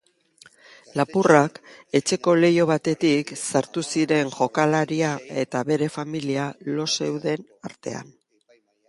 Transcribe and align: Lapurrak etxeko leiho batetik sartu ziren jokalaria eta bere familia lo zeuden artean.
Lapurrak 0.99 1.57
etxeko 1.99 2.33
leiho 2.39 2.65
batetik 2.71 3.33
sartu 3.41 3.83
ziren 3.97 4.31
jokalaria 4.39 5.13
eta 5.45 5.63
bere 5.69 5.91
familia 5.99 6.47
lo 6.79 6.89
zeuden 6.97 7.45
artean. 7.71 8.11